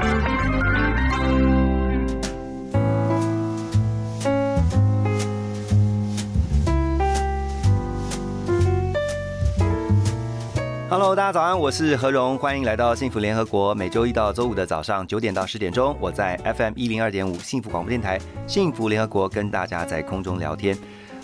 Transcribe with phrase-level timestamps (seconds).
[11.15, 13.75] 大家早安，我是何荣，欢迎来到幸福联合国。
[13.75, 20.77] 每周一到周五的早上九点到十点钟，我在 FM 一零二点五幸福广播电台幸福联合国跟大家在空中聊天。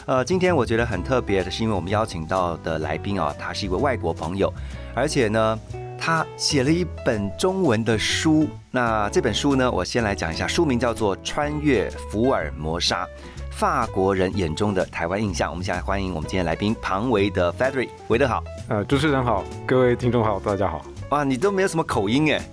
[0.06, 4.54] 呃，今天我觉得很特别的是，因为我们邀请到的来宾啊，他是一位外国朋友，
[4.94, 5.58] 而且呢，
[5.98, 8.46] 他写了一本中文的书。
[8.70, 13.06] 那这本书呢，我先来讲一下，书名叫做《穿越福尔摩沙》。
[13.58, 18.44] 法国人眼中的台湾印象，我们现在欢迎我们今天来宾庞维德 Frederick，维德好。
[18.70, 20.86] 呃，主持人好，各位听众好，大家好。
[21.10, 22.50] 哇，你都没有什么口音哎，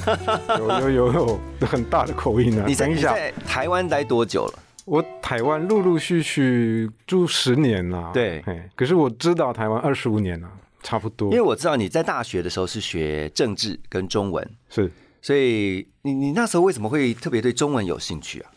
[0.58, 2.64] 有有有有很大的口音啊！
[2.66, 4.58] 你在等一下，在台湾待多久了？
[4.86, 8.10] 我台湾陆陆续续住十年啦。
[8.14, 10.48] 对嘿可是我知道台湾二十五年了，
[10.82, 11.42] 差不多因为。
[11.42, 18.50] 我知道你在大学的时候是学政治跟中文，是，所以你你那时候为什么会特别对中文有兴趣啊？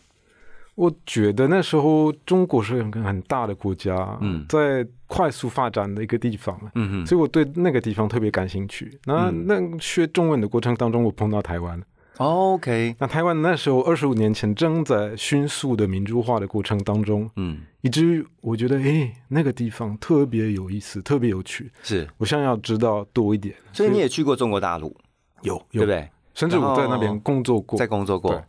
[0.74, 4.44] 我觉得那时候中国是一个很大的国家，嗯。
[4.48, 8.98] 在快速发展的一个地方，嗯所以我对那个地方特别感兴趣。
[9.04, 9.44] 那、嗯。
[9.46, 11.82] 那学中文的过程当中，我碰到台湾。
[12.18, 23.54] ，OK，那台湾那时候二十五年前正在迅速的民主化的过程当中，嗯，以至于我觉得，哎，那个地方特别有意思，特别有趣，是，我想要知道多一点。
[23.72, 24.94] 所以你也去过中国大陆，
[25.42, 25.80] 有有。
[25.84, 26.08] 对不，对？
[26.34, 28.32] 甚至我在那边工作过，在工作过。
[28.32, 28.42] 对，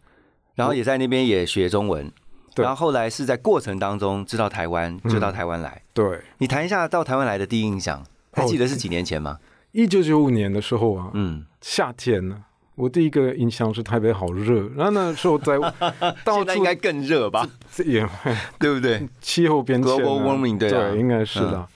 [0.55, 2.11] 然后也在那边也学中文，
[2.53, 5.81] 对然后后来是在过程当中知道台湾，就到台湾来。
[5.93, 9.39] 对，你谈一下到台湾来的第一印象，还记得是几年前吗？
[9.71, 12.43] 一九九五年的时候啊，嗯，夏天呢、
[12.75, 15.57] 我第一个印象是台北好热，然后那时候在
[16.25, 17.47] 到处应该更热吧？
[17.71, 18.05] 这也
[18.59, 19.07] 对不对？
[19.21, 21.67] 气候变迁、啊、Global warming，对啊应该是的。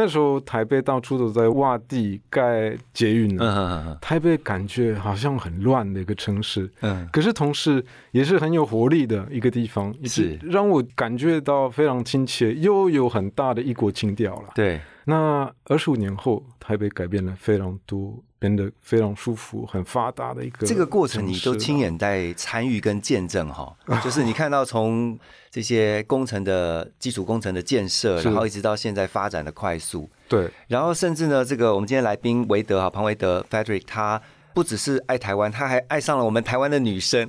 [0.00, 7.08] 那时候台北到处都在挖地盖捷运呢、台北感觉好像很乱的一个城市，嗯。
[7.12, 10.38] 可是同时也是很有活力的一个地方，也是。
[10.42, 14.50] 让我感觉到非常亲切，又有很大的异国情调了。
[14.54, 25.18] 对，那二十五年后，台北改变了非常多，变得非常舒服、很发达的一个这个过程你都亲眼在参与跟见证哈， 就是你看到从
[25.50, 34.20] 这些工程的基础工程的建设，然后一直到现在发展的快速，对然后甚至呢，这个我们今天来宾韦德哈庞韦德 Frederick 他。
[34.58, 37.28] 不只是爱台湾，他还爱上了我们台湾的女生。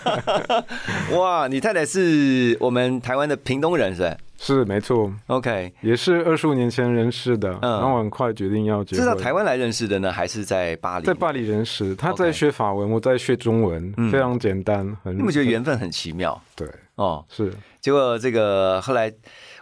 [1.16, 9.02] 哇，你太太是我们台湾的屏东人是吧是没错，？OK，也是二十五年前认识的，嗯然后很快决定要结婚。
[9.02, 11.06] 是到台湾来认识的呢，还是在巴黎？
[11.06, 17.24] 在巴黎认识，他在学法文，我在学中文，嗯非常简单，很你们觉得缘分很奇妙对哦。
[17.30, 19.10] 是结果这个后来，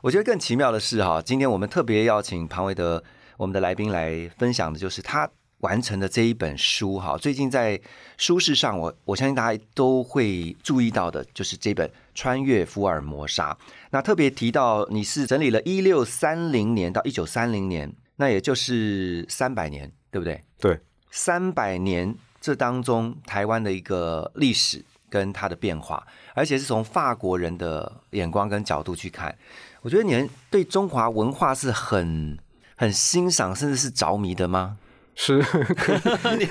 [0.02, 3.00] 我觉得更奇妙的是哈，今天我们特别邀请庞维德
[3.36, 7.16] 我们的来宾来分享的，就是他完成的这一本书哈。
[7.16, 7.80] 最近在
[8.16, 13.52] 书市上，我我相信大家都会注意到的，就是这本《穿越福尔摩沙》。
[13.90, 20.42] 那特别提到你是整理了一六三零年到一九三零年，那也就是三百年，对不对？
[20.58, 20.78] 对
[21.10, 26.04] 三百年这当中台湾的一个历史跟它的变化，
[26.34, 29.34] 而且是从法国人的眼光跟角度去看。
[29.82, 32.38] 我觉得你们对中华文化是很
[32.76, 34.76] 很欣赏，甚至是着迷的吗？
[35.14, 35.38] 是，
[36.38, 36.46] 你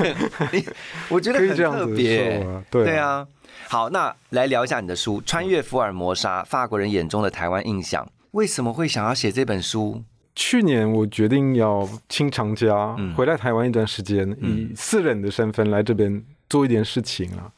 [0.51, 0.65] 你，
[1.09, 3.27] 我觉得可以很这样特别对啊对啊。
[3.67, 8.05] 好，那来聊一下你的书《穿越福尔摩沙：法国人眼中的台湾印象》。
[8.31, 10.03] 为什么会想要写这本书？
[10.35, 17.51] 去年我决定要清长假，嗯回来台湾一段时间，以私人的身份来这边做一点事情啊。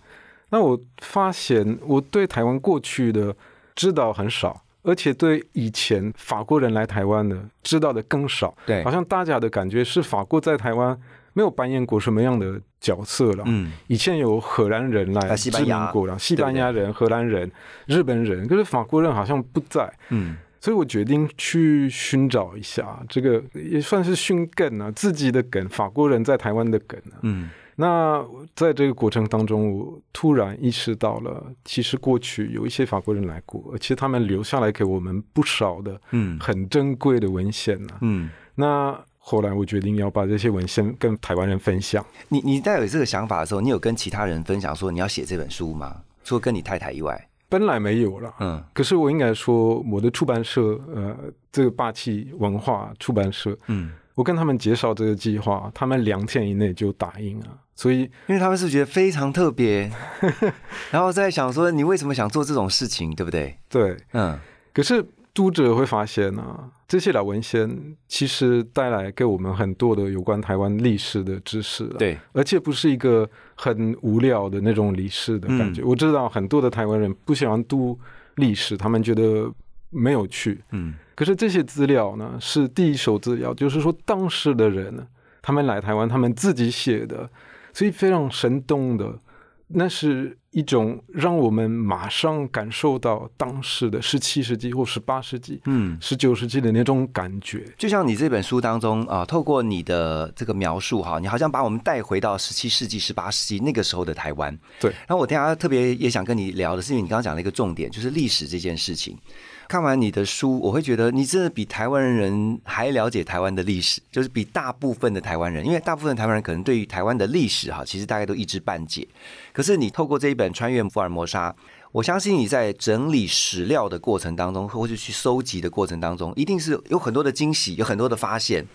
[0.49, 3.35] 那我发现我对台湾过去的
[3.75, 8.55] 知道很少，而且对以前法国人来台湾的知道的更少。
[8.65, 10.97] 对好像大家的感觉是法国在台湾
[11.33, 13.43] 没有扮演过什么样的角色了。
[13.47, 17.51] 嗯，以前有荷兰人来啊西班牙殖民过了，西班牙人、荷兰人、
[17.87, 19.91] 日本人，可是法国人好像不在。
[20.09, 27.19] 嗯，所以我决定去寻找一下，这个也算是寻梗啊，自己的梗，法国人在台湾的梗啊。
[27.23, 28.25] 嗯，那
[28.55, 37.97] 在这个过程当中，我突然意识到了，其实过去有一些法国人来过，而且他们留下来给我们不少的嗯很珍贵的文献啊。
[38.01, 42.05] 嗯，那后来我决定要把这些文献跟台湾人分享。
[42.29, 46.01] 你你在有这个想法的时候，你有跟其他人分享说你要写这本书吗？
[46.23, 51.15] 除了跟你太太以外，本来没有了，嗯可是我应该说，我的出版社，呃，
[51.51, 57.45] 这个霸气文化出版社，嗯，我跟他们介绍这个计划，他们两天以内就答应了，
[57.75, 59.91] 所以因为他们是觉得非常特别，
[60.91, 63.57] 然后在想说你为什么想做这种事情，对不对？
[63.69, 64.39] 对，嗯。
[64.73, 75.81] 可是读者会发现啊，这些老文献其实带来给我们很多的有关台湾历史的知识了，，对，而且不是一个很无聊的那种历史的感觉。
[75.81, 75.85] 嗯。
[75.85, 77.97] 我知道很多的台湾人不喜欢读
[78.35, 79.49] 历史，他们觉得
[79.89, 80.93] 没有趣，嗯。
[81.15, 85.07] 可是这些资料呢，是第一手资料，就是说当时的人呢，
[85.41, 87.29] 他们来台湾，他们自己写的，
[87.75, 89.19] 所以非常生动的。
[89.67, 97.65] 那是一种让我们马上感受到当时的十七世纪或十八世纪、嗯，十九世纪的那种感觉。
[97.75, 104.55] 就像你这本书当中啊，透过你的这个描述哈，你好像把我们带回到十七世纪、十八世纪那个时候的台湾。
[104.79, 109.17] 对然后我等一下特别也想跟你聊的是，因为你刚刚讲了一个重点，就是历史这件事情。
[109.67, 119.07] 看完你的书，我会觉得你真的比台湾人还了解台湾的历史，就是比大部分的台湾人，因为大部分的台湾人可能对于台湾的历史哈，其实大概都一知半解。
[119.51, 121.49] 可是你透过这一本《穿越福尔摩沙》，
[121.91, 128.65] 我相信你在整理史料的过程当中，或者去收集的过程当中，一定是有很多的惊喜，有很多的发现。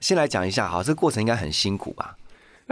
[0.00, 2.16] 先来讲一下哈，这个过程应该很辛苦吧？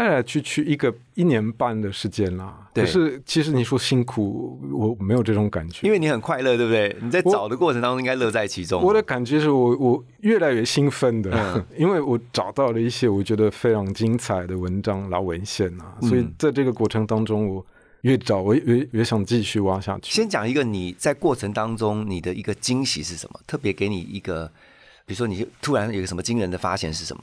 [0.00, 2.68] 来来去去一个一年半的时间啦。
[2.74, 6.96] 可是其实你说辛苦，我没有这种感觉，因为你很快乐，对不对？
[7.00, 8.82] 你在找的过程当中应该乐在其中。
[8.82, 17.64] 我的感觉是我我越来越兴奋的，嗯 因为我找到了一些我觉得非常精彩的文章老文献啊，嗯所以在这个过程当中，我
[18.02, 20.12] 越找我越越想继续挖下去。
[20.12, 23.40] 先讲一个你在过程当中你的一个惊喜是什么？
[23.46, 24.46] 特别给你一个，
[25.04, 27.22] 比如说你突然有一个什么惊人的发现是什么？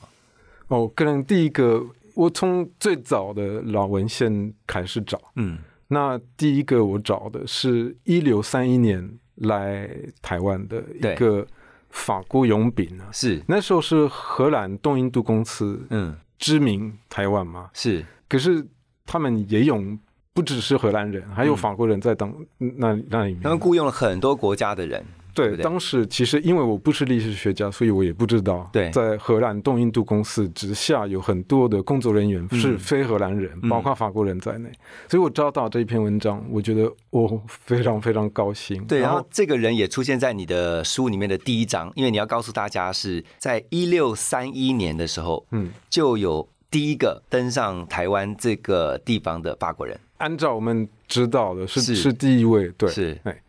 [0.68, 1.82] 哦，可能第一个，
[2.18, 5.60] 我从最早的老文献开始找，嗯。
[5.90, 9.88] 那第一个我找的是一六三一年来
[10.22, 11.46] 台湾的一个
[11.92, 16.16] 法国佣兵啊，是，那时候是荷兰东印度公司嗯。
[16.40, 18.64] 知名台湾嘛，是，可是
[19.06, 19.98] 他们也用
[20.34, 21.58] 不只是荷兰人，还有嗯。
[21.58, 23.42] 法国人在当那那里面。
[23.42, 25.04] 他们雇佣了很多国家的人，
[25.38, 28.70] 对当时其实因为我不是历史学家，所以我也不知道。
[28.72, 34.70] 对在荷兰东印度公司之下有很多的工作人员嗯是非荷兰人，嗯包括法国人在内。
[35.10, 38.84] 所以我找到这一篇文章，我觉得我非常非常高兴。
[38.86, 53.42] 对，然然后这个人也出现在你的书里面的第一章，因为你要告诉大家是在一六三一年的时候，嗯，就有第一个登上台湾这个地方的法国人，按照我们知道的是是是第一位，对，是哎。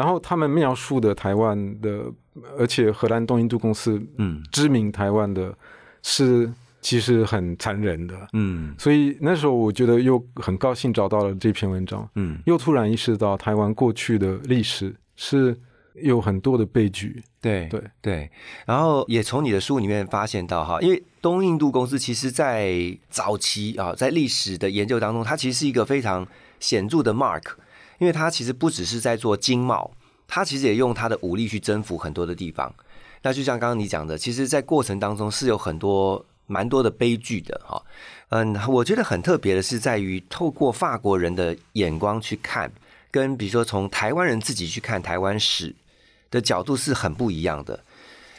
[0.00, 2.06] 然后他们描述的台湾的，
[2.58, 4.42] 而且荷兰东印度公司嗯。
[4.50, 5.54] 知名台湾的，
[6.02, 6.50] 是
[6.80, 8.14] 其实很残忍的。
[8.32, 8.74] 嗯。
[8.78, 15.54] 所以那时候我觉得又很高兴找到了这篇文章，嗯，又突然意识到台湾过去的历史是
[15.96, 17.22] 有很多的悲剧。
[17.42, 17.82] 对对。
[18.00, 18.30] 对，
[18.64, 26.26] 然后也从你的书里面发现到哈，因为东印度公司其实在早期啊，在历史的研究当中，它其实是一个非常
[26.58, 27.42] 显著的 mark，
[28.00, 29.90] 因为他其实不只是在做经贸，
[30.26, 32.74] 他其实也用他的武力去征服很多的地方。
[33.22, 37.80] 那就像刚刚你讲的，其实，在过程当中是有很多蛮多的悲剧的哈。
[38.30, 42.72] 嗯，我觉得很特别的是在于透过法国人的眼光去看，
[43.10, 45.74] 跟比如说从台湾人自己去看台湾史
[46.30, 47.84] 的角度是很不一样的。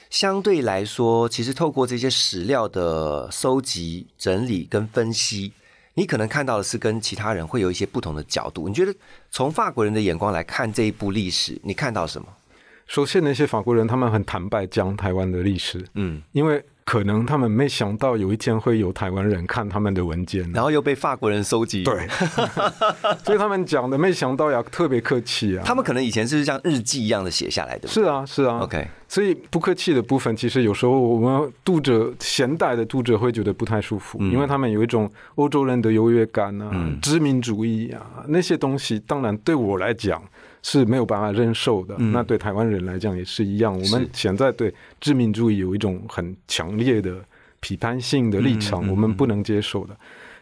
[0.09, 5.53] 相对来说，其实透过这些史料的收集、整理跟分析，
[5.93, 8.67] 你可能看到的是跟其他人会有一些不同的角度。
[8.67, 8.95] 你觉得
[9.29, 12.27] 从法国人的眼光来看这一部历史，你看到什么？
[12.91, 22.05] 首先，那些法国人他们很坦白讲台湾的历史，嗯，因为可能他们没想到有一天会有台湾人看他们的文件，然后又被法国人收集，对，
[23.23, 25.63] 所以他们讲的没想到呀特别客气啊。
[25.65, 28.59] 他们可能以前是像日记一样的写下来的，是啊，是啊。
[28.59, 34.33] OK，所以不客气的部分，其实有时候我们读者现代的读者会觉得不太舒服，嗯。
[34.33, 36.99] 因为他们有一种欧洲人的优越感啊、嗯。
[37.01, 40.21] 殖民主义啊那些东西，当然对我来讲
[40.63, 41.95] 是没有办法忍受的。
[41.99, 47.15] 嗯那对台湾人来讲也是一样，我们现在对殖民主义有一种很强烈的
[47.59, 49.95] 批判性的立场，我们不能接受的。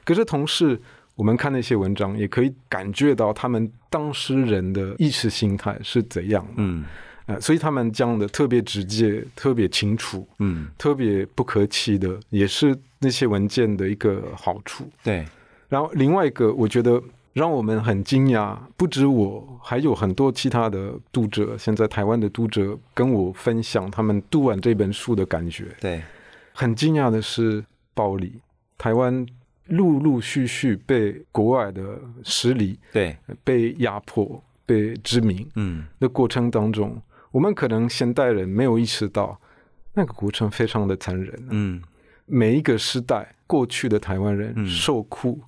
[0.03, 0.79] 可是同时，
[1.15, 6.53] 我们看那些文章，也可以感觉到他们当事人的意识形态是怎样的。
[6.57, 6.85] 嗯
[7.27, 14.89] 呃，所以他们讲的特别直接、特别清楚、嗯，特别不客气的，也是那些文件的一个好处。
[15.03, 15.23] 对，
[15.67, 16.99] 然后另外一个，我觉得
[17.33, 25.65] 让我们很惊讶，不止我，还有很多其他的读者，现在台湾的读者跟我分享他们读完这本书的感觉。
[25.79, 26.01] 对，
[26.53, 28.41] 很惊讶的是，暴力，
[28.77, 29.25] 台湾
[29.67, 35.85] 陆陆续续被国外的势力对，被压迫、被殖民嗯。
[35.99, 36.99] 的过程当中，
[37.31, 39.39] 我们可能现代人没有意识到，
[39.93, 41.39] 那个过程非常的残忍。
[41.49, 41.81] 嗯。
[42.25, 44.65] 每一个时代过去的台湾人嗯。
[44.67, 45.39] 受苦，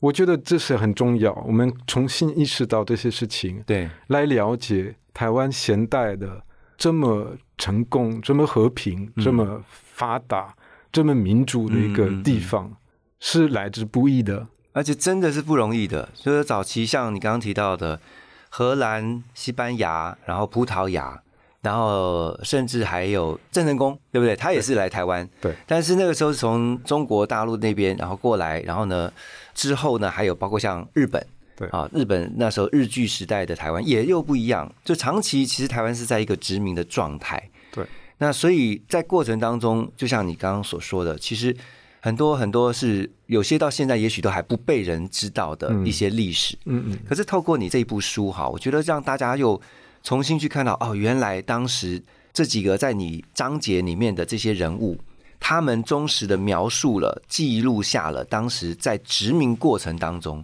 [0.00, 1.32] 我觉得这是很重要。
[1.46, 6.42] 我们重新意识到这些事情，对，来了解台湾现代的
[6.76, 10.54] 这么成功、这么和平、嗯这么发达、
[10.92, 12.76] 这么民主的一个嗯嗯嗯地方，
[13.18, 14.46] 是来之不易的。
[14.72, 16.08] 而且真的是不容易的。
[16.14, 18.00] 就是早期像你刚刚提到的
[18.48, 21.20] 荷兰、西班牙，然后葡萄牙，
[21.62, 24.36] 然后甚至还有郑成功，对不对？
[24.36, 25.28] 他也是来台湾。
[25.40, 29.12] 对但是那个时候是从中国大陆那边然后过来，然后呢
[29.54, 31.24] 之后呢还有包括像日本。
[31.56, 37.50] 对啊，日本那时候日据时代的台湾也又不一样，就长期其实台湾是在一个殖民的状态。
[37.72, 37.84] 对，
[38.18, 41.52] 那所以在过程当中，就像你刚刚所说的，其实
[41.98, 46.56] 很多很多是有些到现在也许都还不被人知道的一些历史。
[46.66, 49.60] 嗯嗯，可是透过你这一部书哈，我觉得让大家又
[50.08, 54.98] 重新去看到哦，原来当时这几个在你章节里面的这些人物，
[55.38, 60.42] 他们忠实的描述了、记录下了当时在殖民过程当中，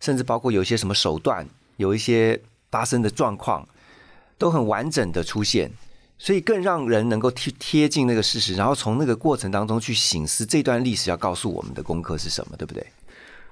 [0.00, 2.40] 甚至包括有一些什么手段，有一些
[2.70, 3.68] 发生的状况，
[4.38, 5.70] 都很完整的出现。
[6.16, 12.82] 所以更让人能够贴贴近那个事实，然后从那个过程当中去醒思这段历史要告诉我们的功课是什么，对不对？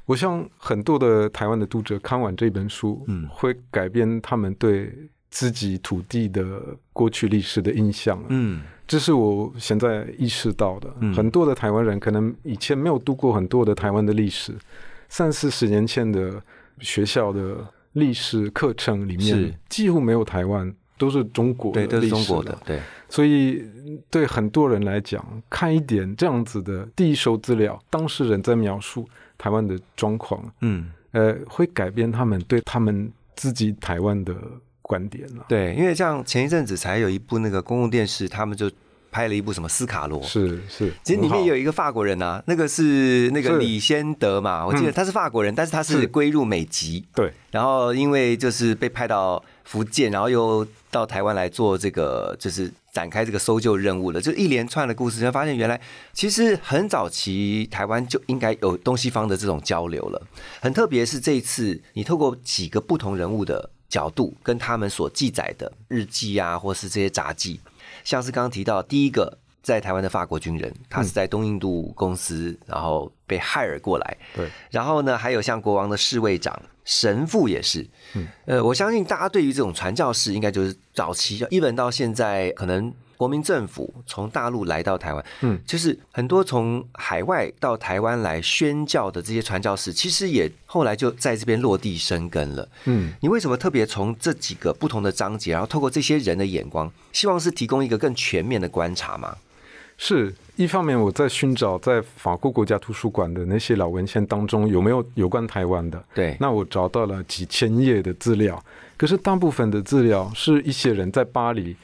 [0.06, 4.90] 我想很多的台湾的读者看完这本书，嗯会改变他们对
[5.30, 6.60] 自己土地的
[6.92, 8.22] 过去历史的印象。
[8.28, 10.92] 嗯这是我现在意识到的。
[11.00, 14.52] 嗯很多的台湾人可能以前没有读过很多的台湾的历史，
[15.08, 16.42] 三四十年前的
[16.80, 23.64] 学校的历史课程里面几乎没有台湾，都是中国的对，都是中国的，对，所以
[24.10, 29.08] 对很多人来讲，看一点这样子的第一手资料，当事人在描述
[29.38, 30.90] 台湾的状况，嗯。
[31.12, 34.32] 呃，会改变他们对他们自己台湾的
[34.90, 35.44] 观点了。
[35.48, 38.68] 对，因为像前一阵子才有一部那个公共电视，他们就
[39.12, 46.06] 拍了一部什么斯卡罗，是是，其实里面有一个法国人啊，那个是那个李先德嘛，我记得嗯他是法国人，但是他是是。
[46.08, 47.32] 归入美籍，对。
[47.52, 55.80] 然后因为就是被派到福建，然后又到台湾来做这个就是展开这个搜救任务了，就一连串的故事，就发现原来
[56.12, 60.22] 其实很早期台湾就应该有东西方的这种交流了。
[60.60, 67.60] 很特别是这一次，你透过几个不同人物的角度，跟他们所记载的日记啊，或是这些杂记，
[68.04, 77.86] 像是刚刚提到第一个在台湾的法国军人，他是在东印度公司，然后被害尔过来，对，然后呢，还有像国王的侍卫长、神父也是。
[78.14, 92.66] 嗯，呃，我相信大家对于这种传教士，应该就是早期一本到现在，可能国民政府从大陆来到台湾，嗯就是很多从海外到台湾来宣教的这些传教士，其实也后来就在这边落地生根了。
[92.86, 93.12] 嗯。
[93.20, 99.36] 你为什么特别从这几个不同的章节，然后透过这些人的眼光，希望是提供一个更全面的观察吗？
[99.98, 106.02] 是一方面，我在寻找在法国国家图书馆的那些老文献当中有没有有关台湾的。
[106.14, 108.64] 对，那我找到了几千页的资料，
[108.96, 111.76] 可是大部分的资料是一些人在巴黎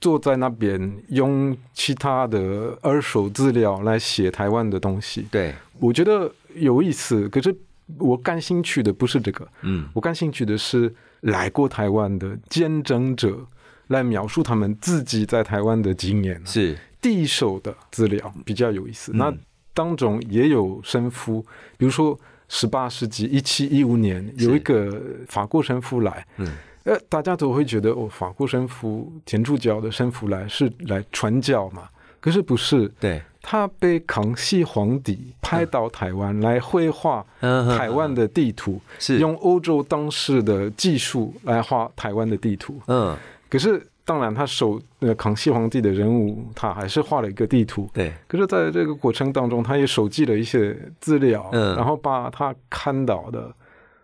[0.00, 5.26] 坐在那边用其他的二手资料来写台湾的东西。
[5.30, 7.54] 对，我觉得有意思，可是
[7.98, 13.46] 我感兴趣的不是这个，嗯，我感兴趣的是来过台湾的见证者
[13.88, 16.40] 来描述他们自己在台湾的经验。
[16.44, 19.12] 是，第一手的资料比较有意思。
[19.12, 19.34] 嗯那
[19.74, 21.40] 当中也有神父，
[21.76, 26.48] 比如说十八世纪一七一五年有一个法国神父来，嗯，
[26.84, 31.88] 呃，大家都会觉得哦，法国神父、天主教的神父来是来传教嘛，
[32.20, 32.88] 可是不是。
[33.00, 42.80] 对，他被康熙皇帝派到台湾来绘画台湾的地图，是用欧洲当时的技术来画台湾的地图。
[42.86, 43.16] 嗯，
[43.48, 47.88] 可是当然，他手呃康熙皇帝的人物，他还是画了一个地图。
[47.92, 53.52] 对，可是在这个过程当中，他也收集了一些资料，嗯然后把他看到的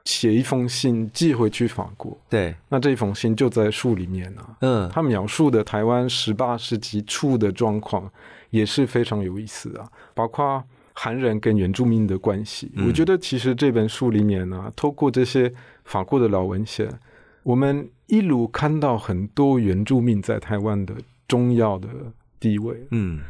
[0.05, 2.17] 写一封信寄回去法国。
[2.29, 4.57] 对，那这封信就在书里面啊。
[4.61, 8.11] 嗯，他描述的台湾十八世纪初的状况
[8.51, 12.71] 也是非常有意思啊，包括汉人跟原住民的关系。
[12.75, 15.53] 嗯我觉得其实这本书里面呢、透过这些
[15.85, 16.89] 法国的老文献，
[17.43, 20.95] 我们一路看到很多原住民在台湾的
[21.27, 21.89] 重要的
[22.39, 22.87] 地位。
[22.91, 23.21] 嗯，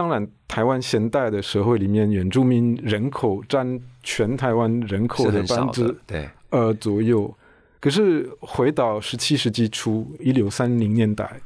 [0.00, 7.30] 当然，台湾现代的社会里面，原住民人口占全台湾人口的百分之对，呃左右。
[7.78, 11.38] 可是回到十七世纪初，一六三零年代，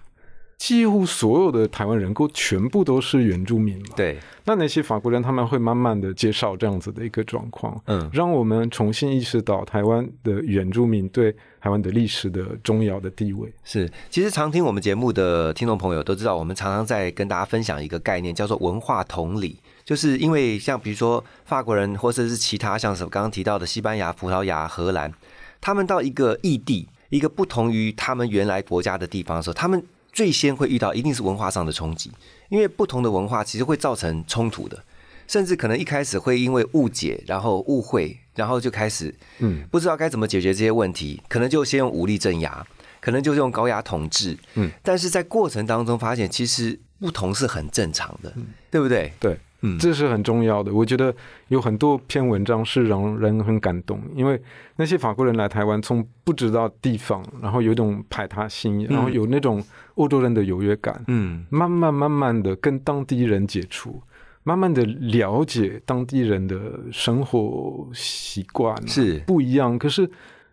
[0.65, 3.95] 几乎所有的台湾人口全部都是原住民嘛。
[3.95, 11.31] 对，那那些法国人他们会慢慢的介绍这样子的一个状况，嗯让我们重新意识到台湾的原住民对
[11.61, 13.53] 台湾的历史的重要的地位。
[13.63, 19.59] 是，其实常听我们节目的听众朋友都知道，我们常常在跟大家分享一个概念，叫做文化同理。
[19.85, 25.13] 就是因为像比如说法国人，或者是其他像什么刚刚提到的西班牙、葡萄牙、荷兰，
[25.61, 32.11] 他们到一个异地，一个不同于他们原来国家的地方的时候，他们最先会遇到一定是文化上的冲击，
[32.49, 34.83] 因为不同的文化其实会造成冲突的，
[35.27, 39.67] 甚至可能一开始会因为误解，然后误会，然后就开始嗯。
[39.71, 42.65] 不知道该怎么解决这些问题，可能就先用武力镇压，
[43.01, 48.33] 可能就用高压统治，嗯，但是在过程当中发现，其实不同是很正常的，
[48.71, 49.13] 对不对？
[49.19, 50.73] 对，嗯，这是很重要的。
[50.73, 51.15] 我觉得
[51.49, 54.41] 有很多篇文章是让人很感动，因为
[54.77, 64.03] 那些法国人来台湾，从不知道地方，然后有一种排他性，然后有那种欧洲人的优越感，嗯慢慢慢慢的跟当地人接触，
[64.43, 70.09] 慢慢的了解当地人的生活习惯啊是不一样，可是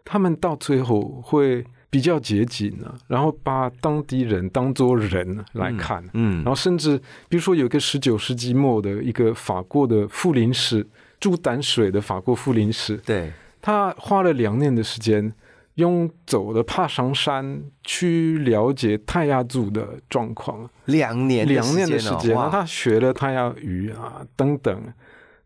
[0.05, 6.03] 他们到最后会比较接近呢、然后把当地人当作人来看。
[6.13, 10.87] 嗯然后甚至比如说有一个十九世纪末的一个法国的富林史，
[11.19, 13.31] 住淡水的法国富林史，对，
[13.61, 15.33] 他花了两年的时间，
[15.75, 24.81] 用走的爬上山去了解泰雅族的状况，两年的两年的时间，哦哇那他学了泰雅语啊等等，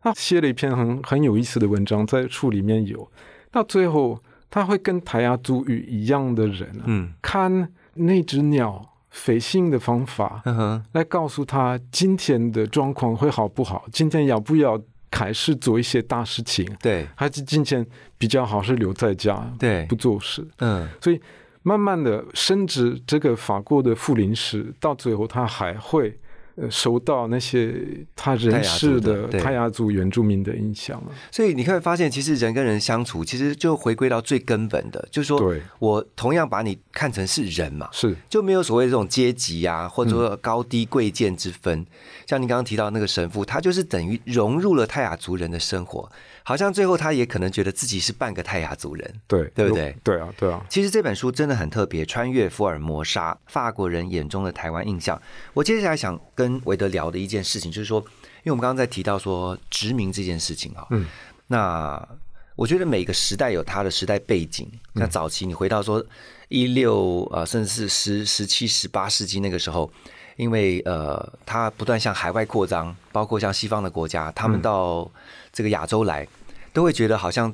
[0.02, 3.10] 他写了一篇很很有意思的文章，在书里面有。
[3.52, 4.22] 到最后，
[4.56, 7.12] 他会跟台雅族语一样的人啊，嗯。
[7.22, 14.82] 看那只鸟飞行的方法，嗯哼，来告诉他今天的状况会好不好，今天要不要
[15.12, 17.06] 开始做一些大事情，对。
[17.16, 17.86] 还是今天
[18.18, 19.86] 比较好是留在家对。
[19.88, 20.48] 不，做事。
[20.60, 20.88] 嗯。
[21.02, 21.20] 所以
[21.62, 26.18] 慢慢的，甚至这个法国的富林史到最后，他还会
[26.56, 27.76] 呃受到那些
[28.16, 31.12] 他认识的泰雅族原住民的影响啊。
[31.32, 41.86] 所以你会发现，其实人跟人相处，其实就回归到最根本的，就是说，我同样把你看成是人嘛，是就没有所谓这种阶级啊，或者说高低贵贱之分。
[42.26, 46.10] 像你刚刚提到那个神父，他就是等于融入了泰雅族人的生活，
[46.48, 49.22] 好像最后他也可能觉得自己是半个泰雅族人。
[49.28, 49.98] 对，对不对？
[50.04, 55.18] 对啊，对啊，其实这本书真的很特别，《穿越福尔摩沙：法国人眼中的台湾印象》。
[55.56, 61.08] 我接下来想跟韦德聊的一件事情，就是说，因为我们刚刚在提到说殖民这件事情哈，嗯，
[61.48, 62.08] 那
[62.56, 64.72] 我觉得每个时代有它的时代背景。
[64.94, 66.06] 那早期你回到说
[66.50, 69.92] 一六啊，甚至是十十七、十八世纪那个时候，
[70.36, 75.10] 因为呃，它不断向海外扩张，包括像西方的国家，他们到
[75.52, 76.28] 这个亚洲来，
[76.74, 77.54] 都会觉得好像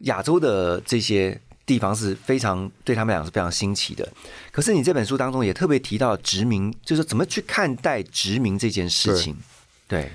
[0.00, 4.06] 亚洲的这些地方是非常对他们俩是非常新奇的。
[4.52, 9.36] 可是你这本书当中也特别提到殖民，就是怎么去看待殖民这件事情。
[9.86, 10.10] 对，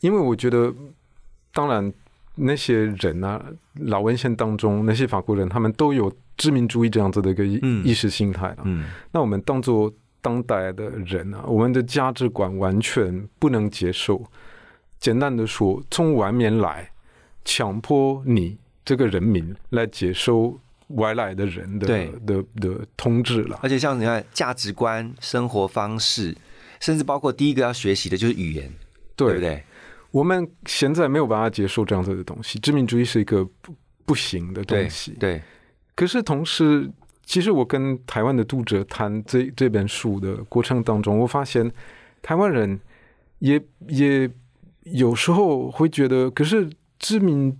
[0.00, 0.72] 因为我觉得，
[1.52, 1.92] 当然
[2.34, 3.44] 那些人啊，
[3.80, 8.58] 老文献当中那些法国人，他们都有殖民主义这样子的一个意识形态了。
[8.64, 14.24] 嗯那我们当做当代的人啊，我们的价值观完全不能接受。
[14.98, 16.90] 简单的说，从外面来，
[17.44, 23.60] 强迫你这个人民来接受外来的人的对的的统治了。
[23.62, 26.36] 而且像你看价值观、生活方式，
[26.80, 28.72] 甚至包括第一个要学习的就是语言，
[29.14, 29.62] 对不对？
[30.10, 35.12] 我们现在没有办法接受这样子的东西，殖民主义是一个不不行的东西。
[35.12, 35.40] 对，
[35.94, 36.90] 可是同时，
[37.28, 41.70] 其实我跟台湾的读者谈这这本书的过程当中，我发现
[42.22, 42.80] 台湾人
[43.40, 44.28] 也也
[44.84, 47.54] 有时候会觉得，可是知名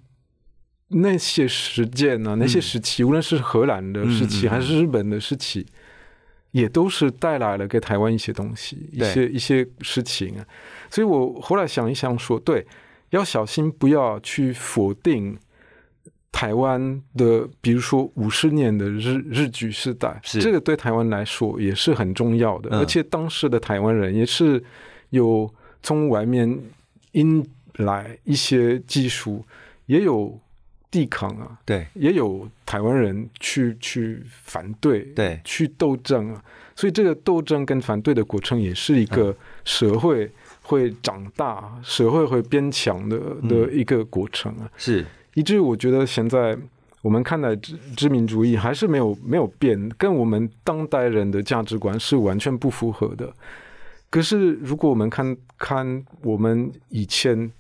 [0.89, 5.67] 那些事件啊，那些时期，无论是荷兰的时期还是日本的时期，
[6.53, 10.47] 也都是带来了给台湾一些东西，一些一些事情啊。
[10.89, 12.67] 所以我后来想一想说，对，
[13.11, 15.37] 要小心不要去否定
[16.39, 20.41] 台湾的，比如说五十年的日日据时代，是。
[20.41, 22.79] 这个对台湾来说也是很重要的，嗯。
[22.79, 24.63] 而且当时的台湾人也是
[25.11, 26.57] 有从外面
[27.15, 27.45] 引
[27.79, 29.45] 来一些技术，
[29.87, 30.39] 也有
[30.93, 31.85] 抵抗啊，对。
[31.95, 35.41] 也有台湾人去去反对，对。
[35.43, 36.45] 去斗争啊，
[36.77, 39.17] 所以这个斗争跟反对的过程也是一嗯。
[39.17, 40.31] 个社会
[40.63, 43.49] 会长大、社会会变强的嗯。
[43.49, 44.71] 的一个过程啊。
[44.77, 46.57] 是，以至于我觉得现在
[47.03, 53.33] 我们看待殖殖民主义还是没有没有变，跟我们当代人的价值观是完全不符合的。
[54.11, 57.51] 可是如果我们看看我们以前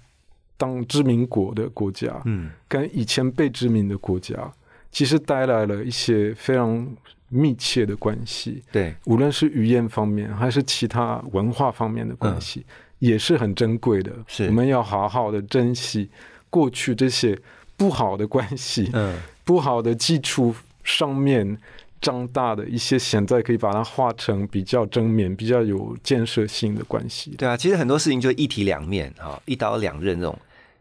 [0.56, 4.50] 当殖民国的国家，嗯跟以前被殖民的国家，
[4.90, 6.88] 其实带来了一些非常
[7.28, 12.64] 密切的关系，对，无论是语言方面还是其他文化方面的关系，
[12.98, 14.10] 也是很珍贵的。
[14.26, 16.10] 是我们要好好的珍惜
[16.48, 17.38] 过去这些
[17.78, 21.56] 不好的关系，嗯，不好的基础上面
[22.00, 27.30] 长大的一些，现在可以把它化成比较正面、比较有建设性的关系。
[27.38, 30.36] 对啊，其实很多事情就一体两面哈，一刀两刃这种，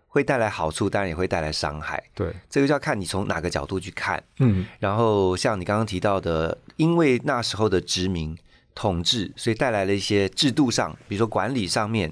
[0.08, 2.04] 会带来好处，当然也会带来伤害。
[2.16, 4.22] 对，这个就要看你从哪个角度去看。
[4.40, 8.36] 嗯，然后像你刚刚提到的，因为那时候的殖民
[8.74, 12.12] 统治，所以带来了一些制度上，比如说管理上面，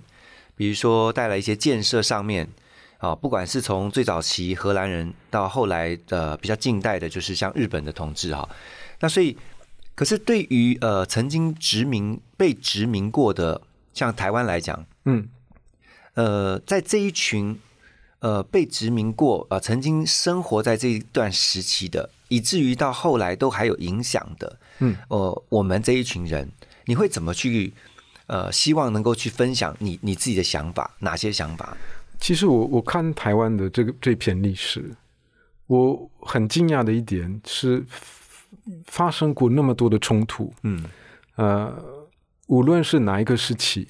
[0.56, 2.48] 比如说带来一些建设上面。
[3.06, 8.50] 啊，不管是从最早期荷兰人到后来呃比较近代的，就是像日本的统治哈，
[9.00, 9.38] 那所以，
[9.94, 13.62] 可是对于呃曾经殖民被殖民过的，
[13.94, 15.28] 像台湾来讲，嗯，
[16.16, 17.60] 呃，在这一群
[18.22, 26.50] 呃被殖民过呃曾经生活在这一段时期的，以至于到后来都还有影响的，嗯，呃，我们这一群人，
[26.86, 27.72] 你会怎么去
[28.26, 31.78] 呃希望能够去分享你你自己的想法，哪些想法？
[32.20, 34.96] 其实我我看台湾的这个这篇历史，
[35.68, 37.86] 我很惊讶的一点是，
[38.86, 40.84] 发生过那么多的冲突，嗯
[41.36, 41.74] 呃，
[42.48, 43.88] 无论是哪一个时期，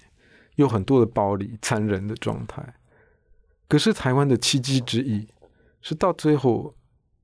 [0.56, 2.76] 有很多的暴力、残忍的状态。
[3.68, 5.28] 可是台湾的奇迹之一，
[5.82, 6.76] 是到最后，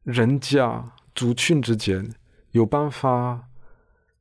[0.03, 0.83] 人家
[1.13, 2.09] 族群之间
[2.51, 3.47] 有办法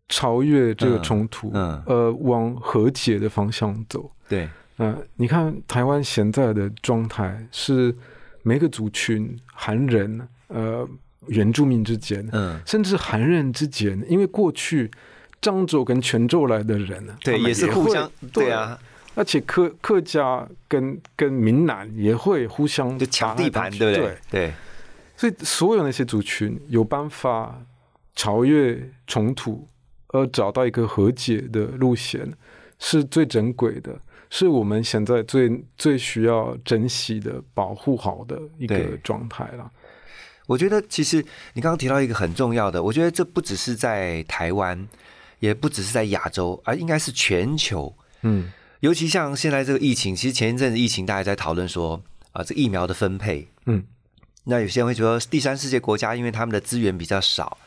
[0.08, 4.10] 超越这个冲突，嗯呃，往和解的方向走。
[4.28, 4.48] 对，
[4.80, 7.94] 呃，你看台湾现在的状态是
[8.42, 10.88] 每个族群，韩人、呃
[11.26, 14.90] 原住民之间，嗯，甚至韩人之间，因为过去
[15.42, 18.76] 漳州跟泉州来的人呢，对，也是互相，对，啊，
[19.14, 24.18] 而且客客家跟跟闽南也会互相就抢地盘，对不对对？？
[24.30, 24.52] 对，
[25.14, 27.62] 所以所有那些族群有办法
[28.16, 29.68] 超越冲突，
[30.08, 32.32] 而找到一个和解的路线，
[32.78, 33.94] 是最珍贵的，
[34.30, 39.70] 是我们现在最最需要珍惜的、保护好的一个状态了。
[40.46, 41.18] 我觉得其实
[41.52, 44.88] 你刚刚提到一个很重要的，我觉得这不只是在台湾，
[45.40, 47.94] 也不只是在亚洲，而应该是全球。
[48.22, 53.46] 嗯尤其像现在这个疫情，其实前一阵子疫情，大家在讨论说啊，这疫苗的分配。
[53.66, 53.84] 嗯，
[54.44, 57.58] 那有些人会觉得第三世界国家因为他们的资源比较少，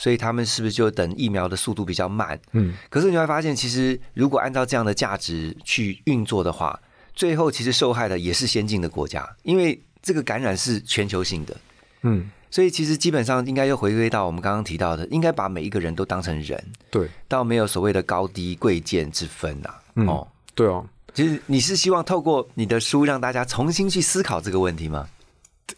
[0.00, 2.40] 所以他们是不是就等疫苗的速度比较慢？
[2.52, 6.80] 嗯，可是你会发现，其实如果按照这样的价值去运作的话，
[7.14, 11.54] 最后其实受害的也是先进的国家，因为这个感染是全球性的。
[12.00, 20.82] 嗯，所以其实基本上应该又回归到我们刚刚提到的，应该把每一个人都当成人，对，倒没有所谓的高低贵贱之分呐、嗯哦，对哦。
[21.12, 25.06] 其实你是希望透过你的书让大家重新去思考这个问题吗？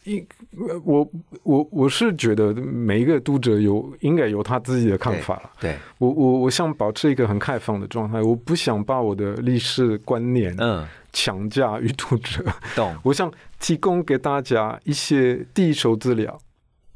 [0.04, 0.18] 一
[0.56, 1.10] 呃我
[1.42, 5.50] 我我是觉得每一个读者有应该有他自己的看法了。
[5.60, 12.44] 对，我我我想保持一个很开放的状态，我不想把我的历史观念嗯，强加于读者。
[12.74, 16.38] 懂， 我想提供给大家一些第一手资料，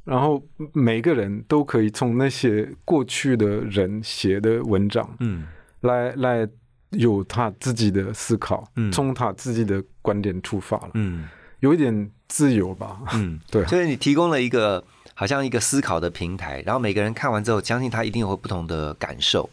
[0.04, 5.46] 然后每个人都可以从那些过去的人写的文章嗯
[5.80, 6.48] 来来
[6.90, 11.28] 有他自己的思考，嗯从他自己的观点出发了，嗯
[11.61, 13.01] 有一点自由吧。
[13.15, 14.83] 嗯， 对就是你提供了一个
[15.15, 19.49] 好像一个思考的平台，然后每个人看完之后，相信他一定有不同的感受。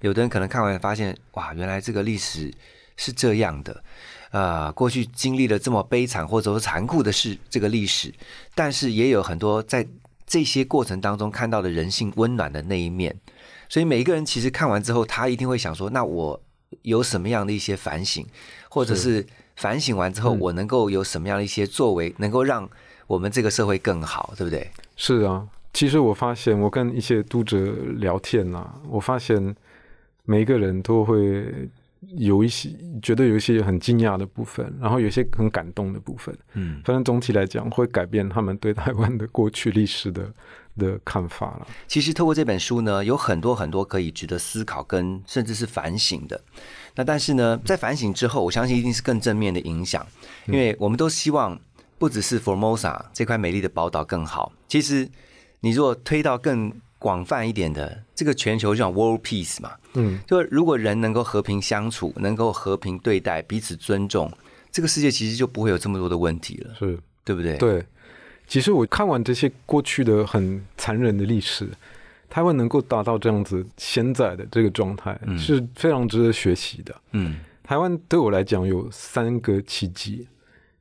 [0.00, 2.52] 有的人可能看完发现，哇，原来这个历史
[2.96, 3.82] 是这样的，
[4.30, 8.12] 啊、过去经历了这么悲惨或者说残酷的事，这个历史，
[8.54, 9.86] 但是也有很多在
[10.26, 13.18] 这些过程当中看到的人性温暖的那一面。
[13.68, 16.40] 所以每一个人其实看完之后，他一定会想说，那我
[16.82, 18.24] 有什么样的一些反省，
[18.68, 22.68] 或者是反省完之后，嗯我能够有什么样的一些作为，能够让
[23.06, 24.70] 我们这个社会更好，对不对？
[24.96, 27.58] 是啊，其实我发现，我跟一些读者
[27.96, 29.54] 聊天啊，我发现
[30.24, 31.68] 每一个人都会
[32.16, 32.68] 有一些
[33.02, 36.36] 觉得有一些很惊讶的部分，然后有些很感动的部分。
[36.54, 40.30] 嗯，反正总体来讲，会改变他们对台湾的过去历史的
[40.76, 41.66] 的看法了。
[41.86, 46.40] 其实透过这本书呢，有很多很多可以值得思考跟甚至是反省的。
[46.94, 50.06] 那但是呢，在反省之后，我相信一定是更正面的影响，
[50.46, 51.58] 因为我们都希望
[51.98, 54.52] 不只是 Formosa 这块美丽的宝岛更好。
[54.68, 55.08] 其实
[55.60, 64.32] 你如果推到更广泛一点的，这个全球就讲 World Peace 嘛，嗯，就如果人能够和平相处，能够和平对待，彼此尊重，
[64.72, 67.86] 这个世界其实就不会有这么多的问题了，是对不对？，对。
[68.46, 71.68] 其实我看完这些过去的很残忍的历史，
[72.28, 76.94] 台湾能够达到这样子现在的这个状态，嗯是非常值得学习的。
[77.12, 80.26] 嗯台湾对我来讲有三个契机。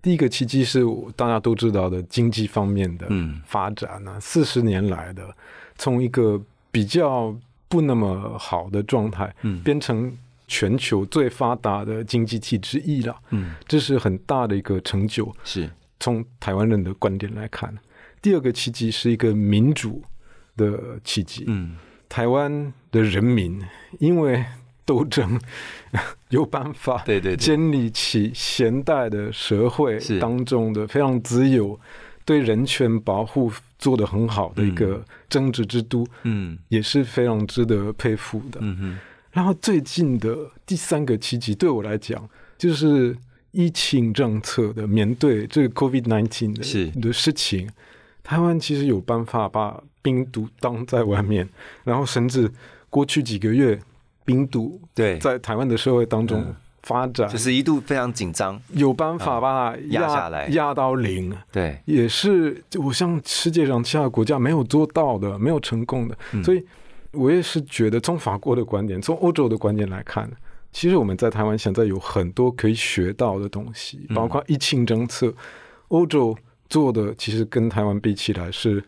[0.02, 0.84] 第一个契机是
[1.16, 5.36] 大家都知道的经济方面的嗯发展啊，四十年来的
[5.80, 7.36] 从一个比较
[7.68, 10.16] 不那么好的状态，嗯变成
[10.48, 13.18] 全球最发达的经济体之一了。
[13.32, 15.36] 嗯，这是很大的一个成就。
[15.44, 15.68] 是
[16.00, 17.78] 从台湾人的观点来看，
[18.22, 20.04] 第二个奇迹是一个民主
[20.58, 21.46] 的奇迹。
[21.48, 21.78] 嗯。
[22.08, 23.60] 台湾的人民
[24.00, 24.46] 因为
[24.86, 25.40] 斗争
[26.30, 27.38] 有办法对对对。
[27.38, 30.20] 建立起现代的社会是。
[30.20, 31.78] 当中的非常自由、
[32.24, 36.58] 对人权保护做得很好的一个政治制度，嗯。
[36.70, 38.60] 也是非常值得佩服的。
[38.62, 39.00] 嗯哼。
[39.32, 43.18] 然后最近的第三个奇迹，对我来讲，就是
[43.56, 47.70] 疫情政策的面对这个 COVID nineteen 的的事情，
[48.22, 51.48] 台湾其实有办法把病毒挡在外面，
[51.86, 52.52] 然后甚至
[52.90, 53.80] 过去几个月，
[54.26, 56.56] 病毒对，在台湾的社会当中嗯。
[56.86, 60.48] 发展，就是一度非常紧张，有办法把它压下来。
[60.50, 61.36] 压到零。
[61.52, 66.44] 对，也是我像世界上其他国家没有做到的，没有成功的，嗯。
[66.44, 66.64] 所以
[67.10, 70.30] 我也是觉得从法国的观点，从欧洲的观点来看，
[70.76, 75.34] 其实我们在台湾现在有很多可以学到的东西，嗯包括疫情政策，
[75.88, 78.84] 欧洲做的其实跟台湾比起来是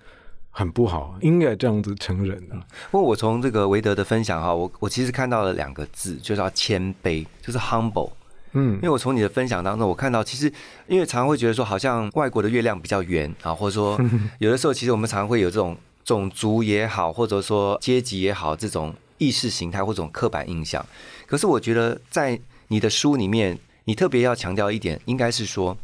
[0.52, 2.56] 很不好，应该这样子承认的。
[2.91, 8.12] 不过我从这个韦德的分享哈，我我其实看到了两个字，就叫谦卑，就是 humble。
[8.52, 10.52] 嗯因为我从你的分享当中，我看到其实，
[10.88, 13.97] 因为常常会觉得说，好像外国的月亮比较圆啊，或者说
[14.39, 20.86] 有的时候，其实我们常常会有这种种族也好，或者说阶级也好，这种意识形态或这种刻板印象。
[21.27, 25.77] 可是我觉得在你的书里面，你特别要强调一点，应该是说，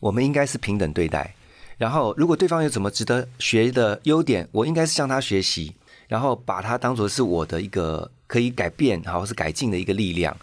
[0.00, 1.34] 我们应该是平等对待。
[1.76, 5.72] 然后，如果对方有什么值得学的优点，我应该是向他学习，
[6.08, 10.36] 然后把它当做是我的一个可以改变，好或是改进的一个力量。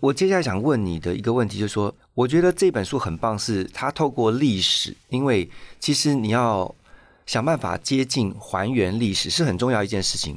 [0.00, 6.74] 我接下来想问你的一个问题，就是说，我觉得这本书很棒，是它透过历史，因为其实你要
[7.26, 10.36] 想办法接近还原历史是很重要一件事情。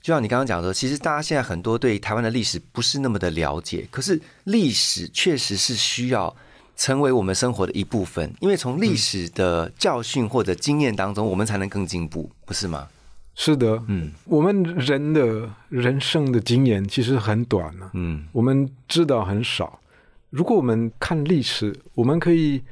[0.00, 6.34] 就像你刚刚讲的，其实大家现在很多对台湾的历史不是那么的了解，可是历史确实是需要
[6.76, 12.88] 成为我们生活的一部分，因为从历史的教训或者经验当中，我们才能更进步，不是吗？
[13.34, 19.78] 是的，嗯我们人的人生的经验其实很短呢、嗯我们知道很少。
[20.30, 22.62] 如果我们看历史，我们可以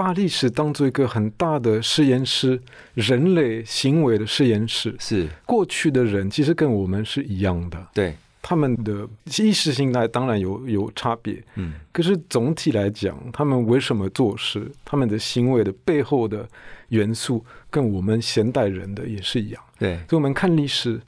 [0.00, 2.58] 把历史当做一个很大的实验室，
[2.94, 4.96] 人类行为的实验室。
[4.98, 5.28] 是。
[5.44, 9.06] 过去的人其实跟我们是一样的，对，他们的
[9.38, 11.74] 意识形态当然有有差别，嗯。
[11.92, 16.48] 可是总体来讲，他们为什么做事，他们的行为的背后的
[16.88, 19.62] 元素，跟我们现代人的也是一样。
[19.78, 20.98] 对，所以我们看历史，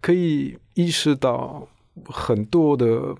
[0.00, 1.68] 可以意识到
[2.06, 3.14] 很多的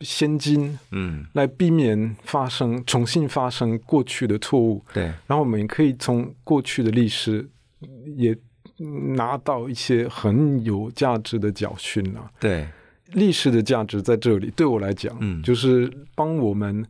[0.00, 4.82] 先进，嗯来避免发生重新发生过去的错误。
[4.92, 7.48] 对，然后我们也可以从过去的历史
[8.16, 8.36] 也
[9.14, 12.30] 拿到一些很有价值的教训啊。
[12.40, 12.66] 对，
[13.12, 16.84] 历史的价值在这里，对我来讲，嗯就是帮我们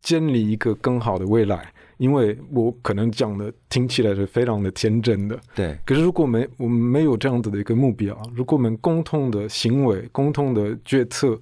[0.00, 1.72] 建立一个更好的未来。
[1.98, 11.36] 因为我可能讲的听起来是非常的天真的，对，可是如果没我们没有这样子的一个目标，如果我们共同的行为、共同的决策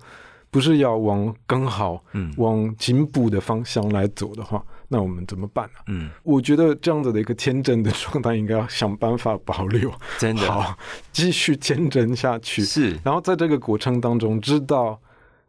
[0.57, 2.33] 不是要往更好、嗯。
[2.39, 10.51] 往进步的方向来走的话，那我们怎么办呢、嗯，我觉得这样子的一个天真的状态，应该要想办法保留，真的。
[10.51, 10.75] 好，
[11.13, 12.65] 继续天真下去。
[12.65, 14.99] 是，然后在这个过程当中，知道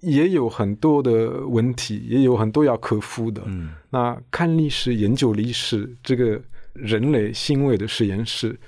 [0.02, 3.42] 也有很多的问题，也有很多要克服的。
[3.46, 3.70] 嗯。
[3.90, 6.38] 那看历史、研究历史，这个
[6.74, 8.60] 人类行为的实验室，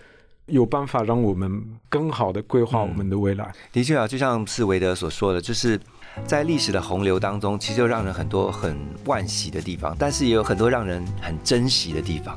[0.46, 3.54] 有办法让我们更好的规划我们的未来。
[3.74, 5.78] 的确啊，就像是韦德所说的，就是
[6.26, 12.36] 在历史的洪流当中，其实就让人很多很惋惜的地方，但是也有很多让人很珍惜的地方。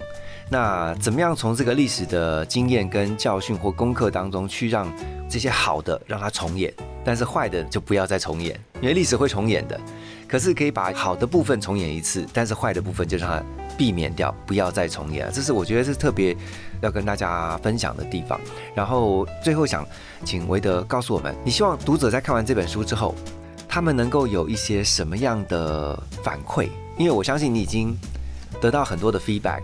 [0.51, 4.90] 那怎么样从这个历史的经验跟教训或功课当中，去让
[5.29, 6.73] 这些好的让它重演，
[7.05, 9.79] 但是坏的就不要再重演，因为历史会重演的。
[10.29, 13.42] 可是可以把好的部分重演一次，但是坏的部分就让它
[13.77, 15.31] 避免掉，不要再重演。
[15.31, 16.35] 这是我觉得是特别
[16.81, 18.40] 要跟大家分享的地方。
[18.75, 19.87] 然后最后想
[20.25, 23.14] 请韦德告诉我们，你希望读者在看完这本书之后，
[23.73, 26.69] 他们能够有一些什么样的反馈？
[26.99, 27.97] 因为我相信你已经
[28.61, 29.63] 得到很多的 feedback。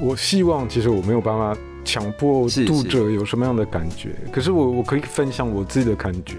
[0.00, 6.36] 我希望，其实我没有办法强迫读者有什么样的感觉，可是我我可以分享我自己的感觉。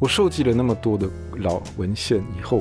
[0.00, 2.60] 我收集了那么多的老文献以后，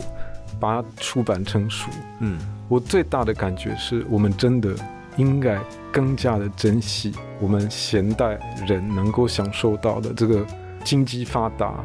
[0.60, 1.89] 把它出版成书。
[2.19, 2.38] 嗯
[2.69, 4.76] 我最大的感觉是我们真的
[5.17, 5.60] 应该
[5.91, 10.46] 更加的珍惜我们现代人能够享受到的这个
[10.84, 11.84] 经济发达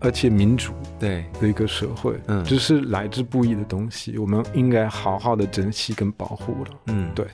[0.00, 6.70] 而且民主对，的一个社会，嗯这是来之不易的东西，我们应该好好的珍惜跟保护了。
[6.86, 7.26] 嗯，对。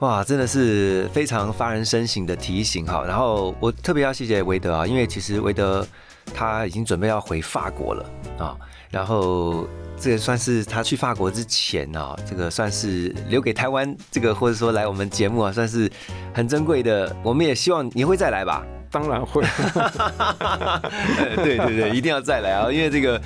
[0.00, 3.04] 哇，真的是非常发人深省的提醒哈。
[3.06, 5.86] 然后我特别要谢谢韦德啊，因为其实韦德
[6.34, 8.04] 他已经准备要回法国了
[8.38, 8.56] 啊。
[8.90, 15.90] 然后这个算是他去法国之前啊，这个算是留给台湾这个或者说来我们节目啊，算是
[16.34, 17.14] 很珍贵的。
[17.22, 18.66] 我们也希望你会再来吧。
[18.94, 19.42] 当然会。
[21.42, 22.70] 对对对，一定要再来啊！
[22.70, 23.20] 因为这个，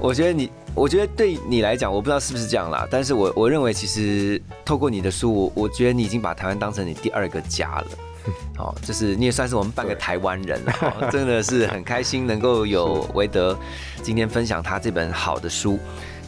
[0.00, 0.50] 我觉得你。
[0.74, 7.86] 我觉得对你来讲，我不知道是不是这样啦，但是我我认为其实透过你的书，我我觉得你已经把台湾当成你第二个家了，
[8.58, 13.58] 好， 就是你也算是我们半个台湾人了，真的是很开心能够有 韦德
[14.02, 15.78] 今天分享他这本好的书，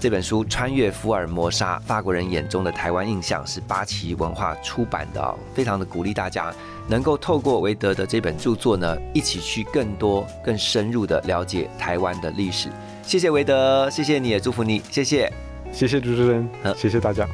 [0.00, 6.54] 这本书《穿越福尔摩沙：法国人眼中的台湾印象》是八旗文化出版的，非常的鼓励大家
[6.87, 12.68] 能够透过韦德的这本著作呢，一起去更多、更深入的了解台湾的历史。
[13.02, 15.32] 谢谢韦德，谢谢你也祝福你，谢谢，
[15.72, 17.26] 谢谢主持人，谢谢大家。